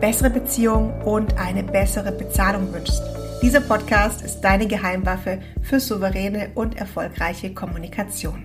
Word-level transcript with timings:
bessere 0.00 0.30
Beziehungen 0.30 1.02
und 1.02 1.36
eine 1.36 1.62
bessere 1.62 2.10
Bezahlung 2.10 2.72
wünschst. 2.72 3.02
Dieser 3.42 3.60
Podcast 3.60 4.22
ist 4.22 4.40
deine 4.40 4.66
Geheimwaffe 4.66 5.40
für 5.62 5.78
souveräne 5.78 6.52
und 6.54 6.78
erfolgreiche 6.78 7.52
Kommunikation. 7.52 8.44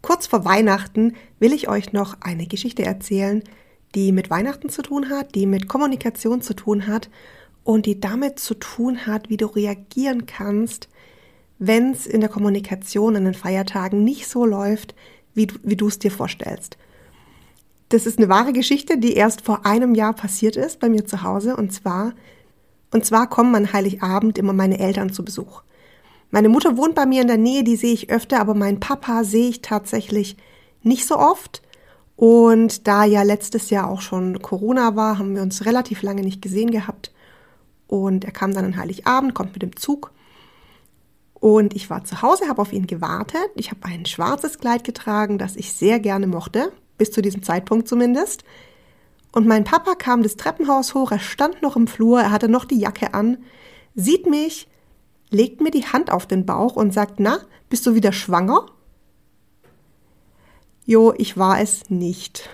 Kurz 0.00 0.26
vor 0.26 0.46
Weihnachten 0.46 1.14
will 1.38 1.52
ich 1.52 1.68
euch 1.68 1.92
noch 1.92 2.16
eine 2.22 2.46
Geschichte 2.46 2.84
erzählen, 2.84 3.42
die 3.94 4.12
mit 4.12 4.30
Weihnachten 4.30 4.70
zu 4.70 4.80
tun 4.80 5.10
hat, 5.10 5.34
die 5.34 5.46
mit 5.46 5.68
Kommunikation 5.68 6.40
zu 6.40 6.54
tun 6.54 6.86
hat 6.86 7.10
und 7.62 7.84
die 7.84 8.00
damit 8.00 8.38
zu 8.38 8.54
tun 8.54 9.06
hat, 9.06 9.28
wie 9.28 9.36
du 9.36 9.46
reagieren 9.46 10.24
kannst, 10.24 10.88
wenn 11.58 11.92
es 11.92 12.06
in 12.06 12.20
der 12.20 12.30
Kommunikation 12.30 13.14
an 13.14 13.26
den 13.26 13.34
Feiertagen 13.34 14.02
nicht 14.02 14.26
so 14.26 14.46
läuft, 14.46 14.94
wie 15.34 15.46
du 15.46 15.86
es 15.86 15.98
dir 15.98 16.10
vorstellst. 16.10 16.78
Das 17.92 18.06
ist 18.06 18.16
eine 18.16 18.30
wahre 18.30 18.54
Geschichte, 18.54 18.96
die 18.96 19.12
erst 19.12 19.42
vor 19.42 19.66
einem 19.66 19.94
Jahr 19.94 20.14
passiert 20.14 20.56
ist 20.56 20.80
bei 20.80 20.88
mir 20.88 21.04
zu 21.04 21.24
Hause. 21.24 21.54
Und 21.56 21.74
zwar, 21.74 22.14
und 22.90 23.04
zwar 23.04 23.28
kommen 23.28 23.54
an 23.54 23.74
Heiligabend 23.74 24.38
immer 24.38 24.54
meine 24.54 24.78
Eltern 24.78 25.12
zu 25.12 25.22
Besuch. 25.22 25.62
Meine 26.30 26.48
Mutter 26.48 26.78
wohnt 26.78 26.94
bei 26.94 27.04
mir 27.04 27.20
in 27.20 27.28
der 27.28 27.36
Nähe, 27.36 27.64
die 27.64 27.76
sehe 27.76 27.92
ich 27.92 28.08
öfter, 28.08 28.40
aber 28.40 28.54
meinen 28.54 28.80
Papa 28.80 29.24
sehe 29.24 29.50
ich 29.50 29.60
tatsächlich 29.60 30.38
nicht 30.82 31.06
so 31.06 31.18
oft. 31.18 31.60
Und 32.16 32.88
da 32.88 33.04
ja 33.04 33.24
letztes 33.24 33.68
Jahr 33.68 33.90
auch 33.90 34.00
schon 34.00 34.40
Corona 34.40 34.96
war, 34.96 35.18
haben 35.18 35.34
wir 35.34 35.42
uns 35.42 35.66
relativ 35.66 36.00
lange 36.00 36.22
nicht 36.22 36.40
gesehen 36.40 36.70
gehabt. 36.70 37.12
Und 37.88 38.24
er 38.24 38.32
kam 38.32 38.54
dann 38.54 38.64
an 38.64 38.76
Heiligabend, 38.78 39.34
kommt 39.34 39.52
mit 39.52 39.60
dem 39.60 39.76
Zug. 39.76 40.12
Und 41.34 41.76
ich 41.76 41.90
war 41.90 42.04
zu 42.04 42.22
Hause, 42.22 42.48
habe 42.48 42.62
auf 42.62 42.72
ihn 42.72 42.86
gewartet. 42.86 43.50
Ich 43.54 43.70
habe 43.70 43.84
ein 43.84 44.06
schwarzes 44.06 44.58
Kleid 44.58 44.82
getragen, 44.82 45.36
das 45.36 45.56
ich 45.56 45.74
sehr 45.74 46.00
gerne 46.00 46.26
mochte 46.26 46.72
bis 47.02 47.10
zu 47.10 47.20
diesem 47.20 47.42
Zeitpunkt 47.42 47.88
zumindest. 47.88 48.44
Und 49.32 49.44
mein 49.44 49.64
Papa 49.64 49.96
kam 49.96 50.22
das 50.22 50.36
Treppenhaus 50.36 50.94
hoch, 50.94 51.10
er 51.10 51.18
stand 51.18 51.60
noch 51.60 51.74
im 51.74 51.88
Flur, 51.88 52.20
er 52.20 52.30
hatte 52.30 52.48
noch 52.48 52.64
die 52.64 52.78
Jacke 52.78 53.12
an, 53.12 53.38
sieht 53.96 54.26
mich, 54.26 54.68
legt 55.28 55.60
mir 55.60 55.72
die 55.72 55.84
Hand 55.84 56.12
auf 56.12 56.26
den 56.26 56.46
Bauch 56.46 56.76
und 56.76 56.94
sagt, 56.94 57.18
na, 57.18 57.40
bist 57.68 57.84
du 57.86 57.96
wieder 57.96 58.12
schwanger? 58.12 58.66
Jo, 60.84 61.12
ich 61.18 61.36
war 61.36 61.60
es 61.60 61.90
nicht. 61.90 62.48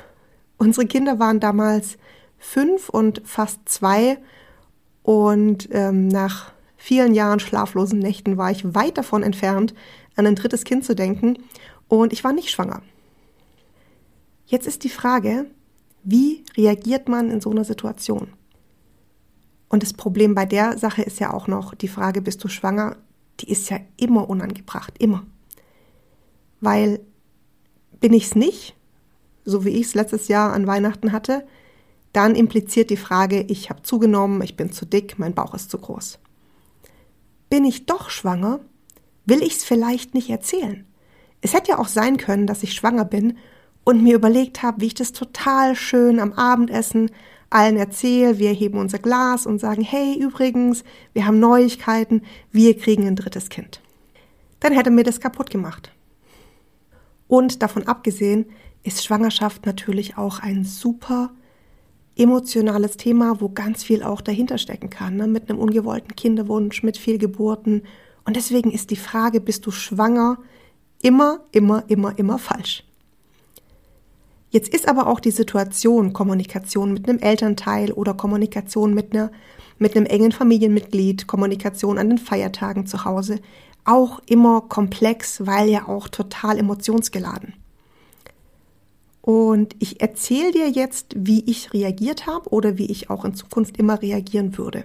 Unsere 0.57 0.87
Kinder 0.87 1.19
waren 1.19 1.41
damals 1.41 1.99
fünf 2.39 2.89
und 2.89 3.21
fast 3.27 3.69
zwei 3.69 4.17
und 5.03 5.69
ähm, 5.73 6.09
nach 6.09 6.53
vielen 6.79 7.13
Jahren 7.13 7.41
schlaflosen 7.41 7.99
Nächten 7.99 8.39
war 8.39 8.51
ich 8.51 8.75
weit 8.75 8.97
davon 8.97 9.23
entfernt, 9.23 9.75
an 10.17 10.27
ein 10.27 10.37
drittes 10.37 10.65
Kind 10.65 10.87
zu 10.87 10.95
denken 10.95 11.37
und 11.87 12.15
ich 12.15 12.25
war 12.25 12.33
nicht 12.33 12.49
schwanger. 12.49 12.81
Jetzt 14.49 14.67
ist 14.67 14.83
die 14.83 14.89
Frage, 14.89 15.45
wie 16.03 16.43
reagiert 16.57 17.07
man 17.07 17.31
in 17.31 17.43
so 17.43 17.51
einer 17.51 17.65
Situation? 17.65 18.33
Und 19.69 19.83
das 19.83 19.93
Problem 19.93 20.35
bei 20.35 20.47
der 20.47 20.79
Sache 20.79 21.03
ist 21.03 21.21
ja 21.21 21.35
auch 21.35 21.49
noch 21.49 21.75
die 21.75 21.87
Frage, 21.87 22.23
bist 22.23 22.43
du 22.43 22.49
schwanger? 22.49 22.97
Die 23.41 23.51
ist 23.51 23.69
ja 23.69 23.79
immer 23.99 24.31
unangebracht, 24.31 24.95
immer. 24.99 25.27
Weil 26.63 27.01
bin 28.01 28.15
ich 28.15 28.25
es 28.25 28.35
nicht, 28.37 28.75
so 29.45 29.67
wie 29.67 29.71
ich 29.71 29.89
es 29.89 29.95
letztes 29.95 30.29
Jahr 30.29 30.55
an 30.55 30.67
Weihnachten 30.67 31.13
hatte, 31.13 31.47
dann 32.15 32.35
impliziert 32.35 32.89
die 32.89 32.97
Frage, 32.97 33.43
ich 33.43 33.69
habe 33.69 33.83
zugenommen, 33.83 34.41
ich 34.41 34.57
bin 34.57 34.73
zu 34.73 34.87
dick, 34.87 35.19
mein 35.19 35.35
Bauch 35.35 35.53
ist 35.53 35.71
zu 35.71 35.77
groß. 35.77 36.19
Bin 37.51 37.67
ich 37.67 37.85
doch 37.85 38.09
schwanger, 38.09 38.61
will 39.27 39.43
ich 39.43 39.57
es 39.57 39.65
vielleicht 39.65 40.15
nicht 40.15 40.31
erzählen. 40.31 40.87
Es 41.43 41.53
hätte 41.53 41.73
ja 41.73 41.79
auch 41.79 41.89
sein 41.89 42.17
können, 42.17 42.47
dass 42.47 42.63
ich 42.63 42.73
schwanger 42.73 43.05
bin 43.05 43.37
und 43.89 44.03
mir 44.03 44.17
überlegt 44.17 44.63
habe, 44.63 44.83
wie 44.83 44.89
ich 44.89 44.95
das 44.95 45.13
total 45.13 45.75
schön 45.75 46.21
am 46.21 46.35
Abendessen 46.35 47.11
allen 47.49 47.79
erzähle. 47.79 48.39
Wir 48.39 48.51
heben 48.51 48.77
unser 48.77 48.99
Glas 48.99 49.47
und 49.47 49.61
sagen, 49.61 49.81
hey, 49.81 50.15
übrigens, 50.15 50.85
wir 51.15 51.25
haben 51.25 51.41
Neuigkeiten, 51.41 52.21
wir 52.53 52.77
kriegen 52.77 53.07
ein 53.07 53.17
drittes 53.17 53.49
Kind. 53.49 53.81
Dann 54.61 54.75
hätte 54.75 54.91
mir 54.91 55.05
das 55.05 55.21
kaputt 55.21 55.49
gemacht. 55.49 55.91
Und 57.29 57.63
davon 57.63 57.87
abgesehen 57.87 58.45
ist 58.83 59.03
Schwangerschaft 59.03 59.65
natürlich 59.65 60.19
auch 60.19 60.41
ein 60.41 60.65
super 60.65 61.31
emotionales 62.15 62.99
Thema, 62.99 63.41
wo 63.41 63.49
ganz 63.49 63.85
viel 63.85 64.03
auch 64.03 64.21
dahinter 64.21 64.59
stecken 64.59 64.91
kann, 64.91 65.17
ne? 65.17 65.27
mit 65.27 65.49
einem 65.49 65.61
ungewollten 65.61 66.15
Kinderwunsch, 66.15 66.83
mit 66.83 66.99
viel 66.99 67.17
Geburten. 67.17 67.85
Und 68.27 68.37
deswegen 68.37 68.71
ist 68.71 68.91
die 68.91 68.97
Frage, 68.97 69.41
bist 69.41 69.65
du 69.65 69.71
schwanger, 69.71 70.37
immer, 71.01 71.41
immer, 71.53 71.85
immer, 71.89 72.19
immer 72.19 72.39
falsch. 72.39 72.85
Jetzt 74.51 74.73
ist 74.73 74.89
aber 74.89 75.07
auch 75.07 75.21
die 75.21 75.31
Situation, 75.31 76.13
Kommunikation 76.13 76.93
mit 76.93 77.09
einem 77.09 77.19
Elternteil 77.19 77.93
oder 77.93 78.15
Kommunikation 78.15 78.95
mit, 78.95 79.13
einer, 79.13 79.31
mit 79.79 79.97
einem 79.97 80.07
engen 80.07 80.33
Familienmitglied, 80.33 81.27
Kommunikation 81.27 81.99
an 81.99 82.09
den 82.09 82.19
Feiertagen 82.19 82.87
zu 82.87 83.05
Hause, 83.05 83.41
auch 83.85 84.21
immer 84.27 84.63
komplex, 84.63 85.47
weil 85.47 85.69
ja 85.69 85.89
auch 85.89 86.09
total 86.09 86.59
emotionsgeladen. 86.59 87.55
Und 89.21 89.77
ich 89.79 90.01
erzähle 90.01 90.53
dir 90.53 90.71
jetzt, 90.71 91.15
wie 91.15 91.45
ich 91.45 91.75
reagiert 91.75 92.27
habe 92.27 92.49
oder 92.49 92.79
wie 92.79 92.91
ich 92.91 93.11
auch 93.11 93.27
in 93.27 93.35
Zukunft 93.35 93.77
immer 93.77 94.01
reagieren 94.01 94.57
würde. 94.57 94.85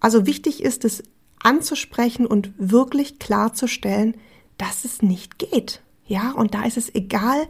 Also 0.00 0.26
wichtig 0.26 0.62
ist 0.62 0.84
es 0.84 1.02
anzusprechen 1.42 2.26
und 2.26 2.52
wirklich 2.58 3.18
klarzustellen, 3.18 4.16
dass 4.58 4.84
es 4.84 5.00
nicht 5.00 5.38
geht. 5.38 5.80
Ja, 6.06 6.32
und 6.32 6.54
da 6.54 6.64
ist 6.64 6.76
es 6.76 6.94
egal, 6.94 7.46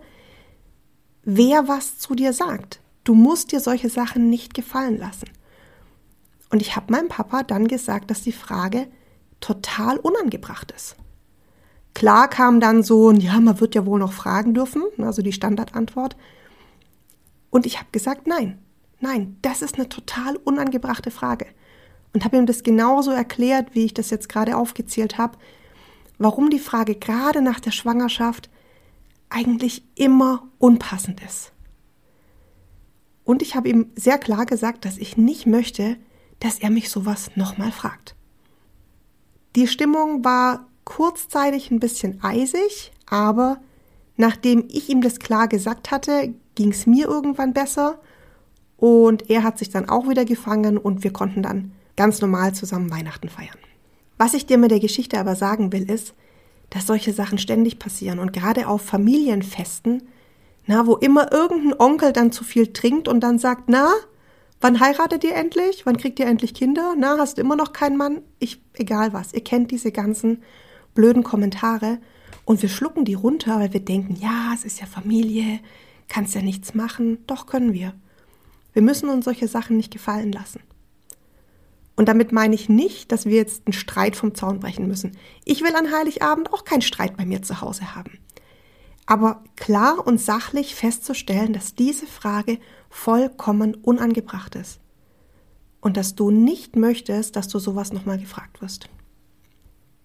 wer 1.26 1.68
was 1.68 1.98
zu 1.98 2.14
dir 2.14 2.32
sagt. 2.32 2.80
Du 3.04 3.14
musst 3.14 3.52
dir 3.52 3.60
solche 3.60 3.90
Sachen 3.90 4.30
nicht 4.30 4.54
gefallen 4.54 4.96
lassen. 4.96 5.28
Und 6.50 6.62
ich 6.62 6.76
habe 6.76 6.92
meinem 6.92 7.08
Papa 7.08 7.42
dann 7.42 7.68
gesagt, 7.68 8.10
dass 8.10 8.22
die 8.22 8.32
Frage 8.32 8.86
total 9.40 9.98
unangebracht 9.98 10.72
ist. 10.74 10.96
Klar 11.94 12.28
kam 12.28 12.60
dann 12.60 12.82
so, 12.82 13.10
ja, 13.10 13.40
man 13.40 13.60
wird 13.60 13.74
ja 13.74 13.84
wohl 13.84 13.98
noch 13.98 14.12
fragen 14.12 14.54
dürfen, 14.54 14.82
also 14.98 15.20
die 15.20 15.32
Standardantwort. 15.32 16.16
Und 17.50 17.66
ich 17.66 17.78
habe 17.78 17.88
gesagt, 17.90 18.26
nein, 18.26 18.58
nein, 19.00 19.36
das 19.42 19.62
ist 19.62 19.74
eine 19.76 19.88
total 19.88 20.36
unangebrachte 20.36 21.10
Frage. 21.10 21.46
Und 22.12 22.24
habe 22.24 22.36
ihm 22.36 22.46
das 22.46 22.62
genauso 22.62 23.10
erklärt, 23.10 23.74
wie 23.74 23.86
ich 23.86 23.94
das 23.94 24.10
jetzt 24.10 24.28
gerade 24.28 24.56
aufgezählt 24.56 25.18
habe, 25.18 25.38
warum 26.18 26.50
die 26.50 26.60
Frage 26.60 26.94
gerade 26.94 27.42
nach 27.42 27.60
der 27.60 27.72
Schwangerschaft 27.72 28.48
eigentlich 29.28 29.84
immer 29.94 30.48
unpassend 30.58 31.20
ist. 31.22 31.52
Und 33.24 33.42
ich 33.42 33.56
habe 33.56 33.68
ihm 33.68 33.90
sehr 33.96 34.18
klar 34.18 34.46
gesagt, 34.46 34.84
dass 34.84 34.98
ich 34.98 35.16
nicht 35.16 35.46
möchte, 35.46 35.96
dass 36.38 36.60
er 36.60 36.70
mich 36.70 36.90
sowas 36.90 37.30
nochmal 37.34 37.72
fragt. 37.72 38.14
Die 39.56 39.66
Stimmung 39.66 40.24
war 40.24 40.66
kurzzeitig 40.84 41.70
ein 41.70 41.80
bisschen 41.80 42.22
eisig, 42.22 42.92
aber 43.06 43.58
nachdem 44.16 44.64
ich 44.68 44.88
ihm 44.88 45.00
das 45.00 45.18
klar 45.18 45.48
gesagt 45.48 45.90
hatte, 45.90 46.34
ging 46.54 46.70
es 46.70 46.86
mir 46.86 47.06
irgendwann 47.06 47.52
besser 47.52 47.98
und 48.76 49.28
er 49.30 49.42
hat 49.42 49.58
sich 49.58 49.70
dann 49.70 49.88
auch 49.88 50.08
wieder 50.08 50.24
gefangen 50.24 50.78
und 50.78 51.02
wir 51.02 51.12
konnten 51.12 51.42
dann 51.42 51.72
ganz 51.96 52.20
normal 52.20 52.54
zusammen 52.54 52.90
Weihnachten 52.90 53.28
feiern. 53.28 53.58
Was 54.18 54.34
ich 54.34 54.46
dir 54.46 54.58
mit 54.58 54.70
der 54.70 54.80
Geschichte 54.80 55.18
aber 55.18 55.34
sagen 55.34 55.72
will, 55.72 55.90
ist, 55.90 56.14
dass 56.70 56.86
solche 56.86 57.12
Sachen 57.12 57.38
ständig 57.38 57.78
passieren 57.78 58.18
und 58.18 58.32
gerade 58.32 58.68
auf 58.68 58.82
Familienfesten, 58.82 60.02
na, 60.66 60.86
wo 60.86 60.96
immer 60.96 61.32
irgendein 61.32 61.78
Onkel 61.78 62.12
dann 62.12 62.32
zu 62.32 62.42
viel 62.42 62.72
trinkt 62.72 63.06
und 63.06 63.20
dann 63.20 63.38
sagt, 63.38 63.68
na, 63.68 63.92
wann 64.60 64.80
heiratet 64.80 65.22
ihr 65.22 65.34
endlich? 65.34 65.86
Wann 65.86 65.96
kriegt 65.96 66.18
ihr 66.18 66.26
endlich 66.26 66.54
Kinder? 66.54 66.94
Na, 66.98 67.16
hast 67.18 67.38
du 67.38 67.42
immer 67.42 67.56
noch 67.56 67.72
keinen 67.72 67.96
Mann? 67.96 68.22
Ich, 68.40 68.60
egal 68.74 69.12
was, 69.12 69.32
ihr 69.32 69.44
kennt 69.44 69.70
diese 69.70 69.92
ganzen 69.92 70.42
blöden 70.94 71.22
Kommentare 71.22 71.98
und 72.44 72.62
wir 72.62 72.68
schlucken 72.68 73.04
die 73.04 73.14
runter, 73.14 73.60
weil 73.60 73.72
wir 73.72 73.80
denken, 73.80 74.16
ja, 74.16 74.52
es 74.54 74.64
ist 74.64 74.80
ja 74.80 74.86
Familie, 74.86 75.60
kannst 76.08 76.34
ja 76.34 76.42
nichts 76.42 76.74
machen. 76.74 77.18
Doch 77.26 77.46
können 77.46 77.72
wir. 77.72 77.92
Wir 78.72 78.82
müssen 78.82 79.08
uns 79.08 79.24
solche 79.24 79.48
Sachen 79.48 79.76
nicht 79.76 79.92
gefallen 79.92 80.32
lassen. 80.32 80.60
Und 81.96 82.08
damit 82.08 82.30
meine 82.30 82.54
ich 82.54 82.68
nicht, 82.68 83.10
dass 83.10 83.24
wir 83.24 83.36
jetzt 83.36 83.66
einen 83.66 83.72
Streit 83.72 84.16
vom 84.16 84.34
Zaun 84.34 84.60
brechen 84.60 84.86
müssen. 84.86 85.16
Ich 85.44 85.62
will 85.62 85.74
an 85.74 85.90
Heiligabend 85.92 86.52
auch 86.52 86.64
keinen 86.64 86.82
Streit 86.82 87.16
bei 87.16 87.24
mir 87.24 87.42
zu 87.42 87.60
Hause 87.62 87.94
haben. 87.94 88.18
aber 89.06 89.44
klar 89.54 90.04
und 90.06 90.20
sachlich 90.20 90.74
festzustellen, 90.74 91.52
dass 91.52 91.74
diese 91.74 92.06
Frage 92.06 92.58
vollkommen 92.90 93.74
unangebracht 93.76 94.56
ist 94.56 94.80
und 95.80 95.96
dass 95.96 96.16
du 96.16 96.30
nicht 96.30 96.74
möchtest, 96.76 97.36
dass 97.36 97.46
du 97.48 97.60
sowas 97.60 97.92
nochmal 97.92 98.18
gefragt 98.18 98.60
wirst. 98.60 98.88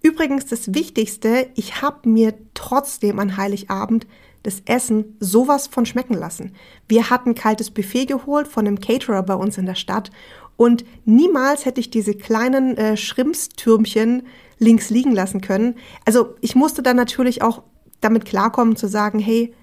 Übrigens 0.04 0.46
das 0.48 0.74
Wichtigste, 0.74 1.50
ich 1.56 1.82
habe 1.82 2.10
mir 2.10 2.34
trotzdem 2.54 3.20
an 3.20 3.38
Heiligabend 3.38 4.08
das 4.44 4.64
Essen 4.66 5.16
sowas 5.20 5.68
von 5.68 5.86
schmecken 5.86 6.16
lassen. 6.16 6.56
Wir 6.88 7.10
hatten 7.10 7.36
kaltes 7.36 7.70
Buffet 7.70 8.08
geholt 8.08 8.48
von 8.48 8.66
einem 8.66 8.80
Caterer 8.80 9.22
bei 9.22 9.36
uns 9.36 9.58
in 9.58 9.68
der 9.68 9.76
Stadt 9.76 10.10
und 10.58 10.84
niemals 11.06 11.66
hätte 11.66 11.80
ich 11.80 11.90
diese 11.90 12.16
kleinen 12.16 12.78
äh, 12.78 12.98
Schrimpstürmchen 12.98 14.24
links 14.58 14.90
liegen 14.90 15.12
lassen 15.12 15.42
können. 15.42 15.76
Also 16.06 16.36
ich 16.42 16.56
musste 16.56 16.84
dann 16.84 16.96
natürlich 16.96 17.42
auch 17.42 17.64
damit 18.00 18.26
klarkommen 18.26 18.76
zu 18.76 18.88
sagen, 18.88 19.20
hey, 19.20 19.54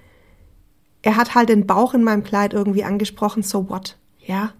er 1.02 1.16
hat 1.16 1.34
halt 1.34 1.48
den 1.48 1.66
Bauch 1.66 1.94
in 1.94 2.02
meinem 2.02 2.24
Kleid 2.24 2.52
irgendwie 2.52 2.84
angesprochen, 2.84 3.42
so 3.42 3.68
what? 3.68 3.96
Ja? 4.20 4.52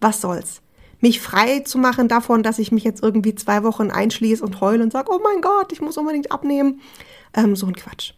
Was 0.00 0.20
soll's? 0.20 0.62
Mich 1.02 1.20
frei 1.20 1.60
zu 1.60 1.78
machen 1.78 2.08
davon, 2.08 2.42
dass 2.42 2.58
ich 2.58 2.72
mich 2.72 2.84
jetzt 2.84 3.02
irgendwie 3.02 3.34
zwei 3.34 3.64
Wochen 3.64 3.90
einschließe 3.90 4.42
und 4.42 4.60
heule 4.60 4.82
und 4.82 4.92
sage, 4.92 5.10
oh 5.12 5.20
mein 5.22 5.42
Gott, 5.42 5.72
ich 5.72 5.80
muss 5.80 5.98
unbedingt 5.98 6.32
abnehmen. 6.32 6.80
Ähm, 7.34 7.56
so 7.56 7.66
ein 7.66 7.74
Quatsch. 7.74 8.14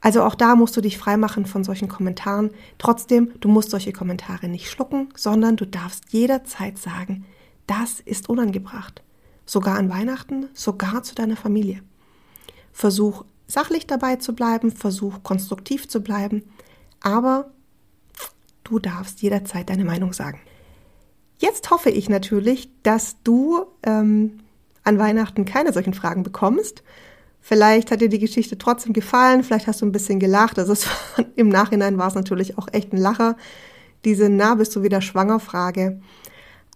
Also 0.00 0.22
auch 0.22 0.34
da 0.34 0.54
musst 0.54 0.76
du 0.76 0.82
dich 0.82 0.98
frei 0.98 1.16
machen 1.16 1.46
von 1.46 1.64
solchen 1.64 1.88
Kommentaren. 1.88 2.50
Trotzdem, 2.76 3.32
du 3.40 3.48
musst 3.48 3.70
solche 3.70 3.92
Kommentare 3.92 4.48
nicht 4.48 4.70
schlucken, 4.70 5.08
sondern 5.16 5.56
du 5.56 5.66
darfst 5.66 6.12
jederzeit 6.12 6.76
sagen, 6.76 7.24
das 7.66 8.00
ist 8.00 8.28
unangebracht. 8.28 9.02
Sogar 9.46 9.78
an 9.78 9.88
Weihnachten, 9.88 10.50
sogar 10.52 11.02
zu 11.02 11.14
deiner 11.14 11.36
Familie. 11.36 11.80
Versuch 12.70 13.24
sachlich 13.46 13.86
dabei 13.86 14.16
zu 14.16 14.34
bleiben, 14.34 14.72
versuch 14.72 15.22
konstruktiv 15.22 15.88
zu 15.88 16.02
bleiben, 16.02 16.42
aber 17.00 17.50
du 18.62 18.78
darfst 18.78 19.22
jederzeit 19.22 19.70
deine 19.70 19.86
Meinung 19.86 20.12
sagen. 20.12 20.40
Jetzt 21.38 21.70
hoffe 21.70 21.90
ich 21.90 22.08
natürlich, 22.08 22.68
dass 22.82 23.16
du 23.24 23.66
ähm, 23.82 24.40
an 24.84 24.98
Weihnachten 24.98 25.44
keine 25.44 25.72
solchen 25.72 25.94
Fragen 25.94 26.22
bekommst. 26.22 26.82
Vielleicht 27.40 27.90
hat 27.90 28.00
dir 28.00 28.08
die 28.08 28.18
Geschichte 28.18 28.56
trotzdem 28.56 28.92
gefallen, 28.92 29.44
vielleicht 29.44 29.66
hast 29.66 29.82
du 29.82 29.86
ein 29.86 29.92
bisschen 29.92 30.18
gelacht. 30.18 30.58
Also 30.58 30.74
war, 30.74 31.26
im 31.36 31.48
Nachhinein 31.48 31.98
war 31.98 32.08
es 32.08 32.14
natürlich 32.14 32.56
auch 32.56 32.68
echt 32.72 32.92
ein 32.92 32.98
Lacher, 32.98 33.36
diese 34.04 34.28
Na, 34.28 34.54
bist 34.54 34.74
du 34.76 34.82
wieder 34.82 35.00
schwanger 35.00 35.40
Frage. 35.40 36.00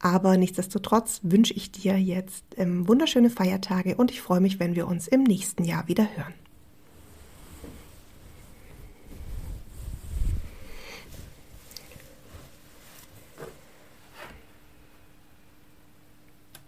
Aber 0.00 0.36
nichtsdestotrotz 0.36 1.20
wünsche 1.22 1.54
ich 1.54 1.72
dir 1.72 1.98
jetzt 1.98 2.44
ähm, 2.56 2.86
wunderschöne 2.86 3.30
Feiertage 3.30 3.96
und 3.96 4.10
ich 4.10 4.20
freue 4.20 4.40
mich, 4.40 4.60
wenn 4.60 4.76
wir 4.76 4.86
uns 4.86 5.08
im 5.08 5.24
nächsten 5.24 5.64
Jahr 5.64 5.88
wieder 5.88 6.06
hören. 6.16 6.34